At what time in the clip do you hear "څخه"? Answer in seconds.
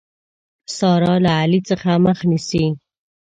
1.69-1.89